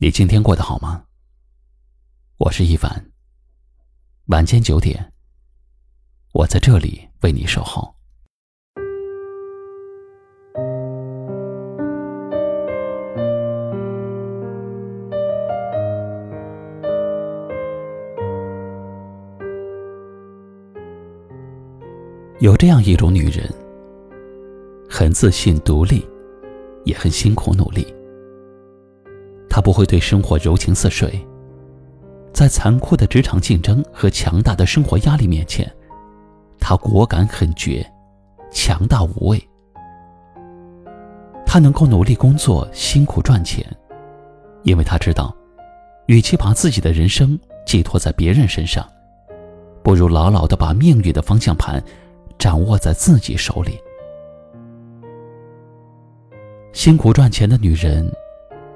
[0.00, 1.02] 你今天过得好吗？
[2.36, 3.10] 我是一凡。
[4.26, 5.12] 晚间九点，
[6.32, 7.92] 我在这里为你守候。
[22.38, 23.52] 有这样一种女人，
[24.88, 26.08] 很自信、独立，
[26.84, 27.97] 也很辛苦努力。
[29.58, 31.20] 她不会对生活柔情似水，
[32.32, 35.68] 在残酷的职场竞争和强大的生活压力面前，
[36.60, 37.84] 她果敢狠绝，
[38.52, 39.48] 强大无畏。
[41.44, 43.66] 她能够努力工作、辛苦赚钱，
[44.62, 45.34] 因为她知道，
[46.06, 48.88] 与其把自己的人生寄托在别人身上，
[49.82, 51.82] 不如牢牢的把命运的方向盘
[52.38, 53.76] 掌握在自己手里。
[56.72, 58.08] 辛苦赚钱的女人。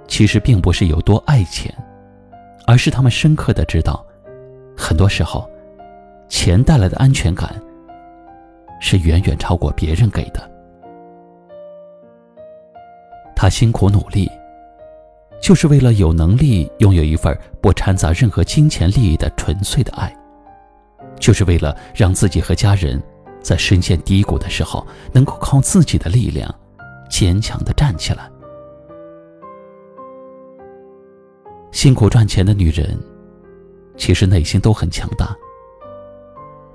[0.07, 1.75] 其实并不是有多爱钱，
[2.67, 4.05] 而是他们深刻的知道，
[4.77, 5.49] 很多时候，
[6.29, 7.61] 钱带来的安全感
[8.81, 10.51] 是远远超过别人给的。
[13.35, 14.31] 他辛苦努力，
[15.41, 20.15] 就是为了有能力拥有一份不掺杂任何金钱利益的纯粹的爱，
[21.19, 23.03] 就是为了让自己和家人
[23.41, 26.55] 在深陷低谷的时候，能够靠自己的力量
[27.11, 28.31] 坚强的站起来。
[31.73, 32.97] 辛苦赚钱的女人，
[33.97, 35.35] 其实内心都很强大。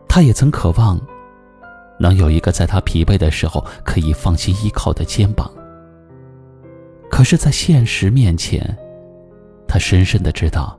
[0.09, 0.99] 她也曾渴望，
[1.99, 5.49] 能有一个在她疲惫的时候可以放心依靠的肩膀。
[7.09, 8.75] 可是，在现实面前，
[9.67, 10.77] 她深深的知道，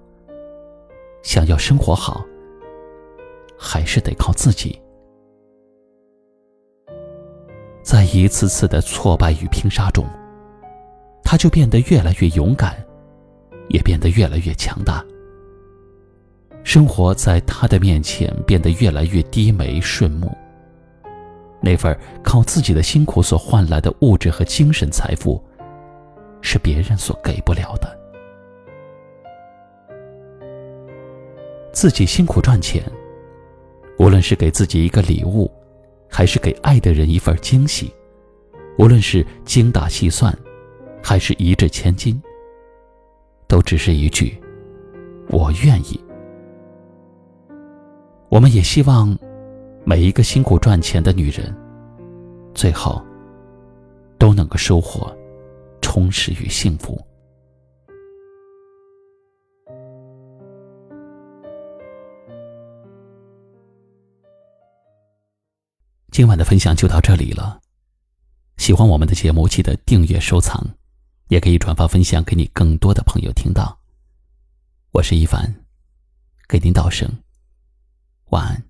[1.22, 2.22] 想要生活好，
[3.56, 4.78] 还是得靠自己。
[7.82, 10.04] 在一次次的挫败与拼杀中，
[11.22, 12.76] 她就变得越来越勇敢。
[13.68, 15.04] 也变得越来越强大。
[16.64, 20.36] 生活在他的面前变得越来越低眉顺目。
[21.60, 25.42] 那份靠自己的辛苦所换来的物质和精神财富，
[26.40, 27.98] 是别人所给不了的。
[31.72, 32.82] 自己辛苦赚钱，
[33.98, 35.50] 无论是给自己一个礼物，
[36.08, 37.92] 还是给爱的人一份惊喜，
[38.78, 40.36] 无论是精打细算，
[41.02, 42.20] 还是一掷千金。
[43.48, 44.38] 都只是一句
[45.30, 45.98] “我愿意”。
[48.28, 49.18] 我们也希望
[49.84, 51.52] 每一个辛苦赚钱的女人，
[52.54, 53.02] 最后
[54.18, 55.10] 都能够收获
[55.80, 57.00] 充实与幸福。
[66.10, 67.58] 今晚的分享就到这里了。
[68.58, 70.62] 喜欢我们的节目，记得订阅收藏。
[71.28, 73.78] 也可以转发分享给你更多的朋友听到。
[74.92, 75.64] 我是一凡，
[76.48, 77.08] 给您道声
[78.30, 78.62] 晚安。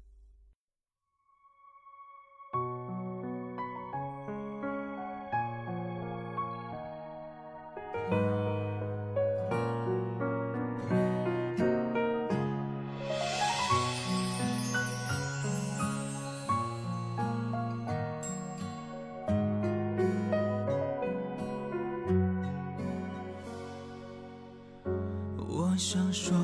[25.79, 26.37] 想说，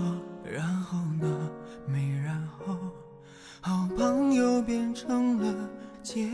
[0.45, 1.51] 然后呢？
[1.87, 2.77] 没然后，
[3.61, 5.69] 好朋友变成了
[6.05, 6.31] 结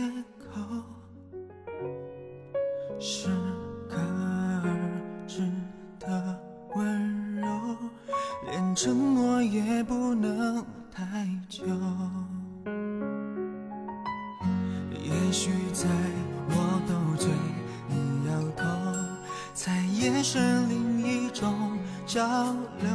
[22.13, 22.91] 交流，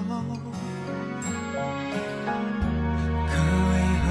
[3.30, 3.34] 可
[3.72, 4.06] 为何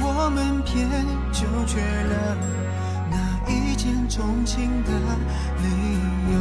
[0.00, 0.04] 我
[0.34, 0.74] 们偏
[1.30, 2.12] 就缺了
[3.08, 3.14] 那
[3.48, 4.90] 一见钟情的
[5.62, 5.64] 理
[6.32, 6.34] 由？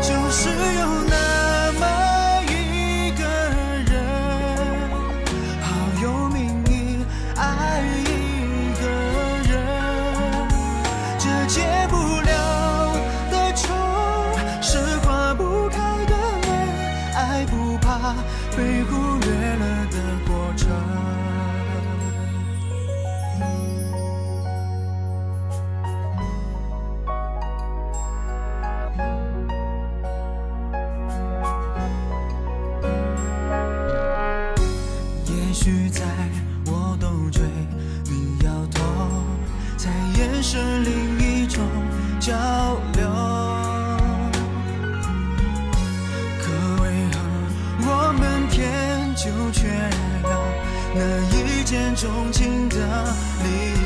[0.00, 0.48] 就是
[18.56, 20.66] 被忽略了的过程，
[35.26, 36.02] 也许在
[36.64, 37.42] 我斗嘴，
[38.06, 38.82] 你摇头，
[39.76, 41.15] 在眼神里。
[51.66, 52.76] 一见钟情的
[53.42, 53.85] 你。